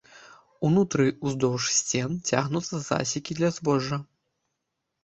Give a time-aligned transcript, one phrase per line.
[0.69, 3.97] Унутры, уздоўж сцен, цягнуцца засекі для збожжа.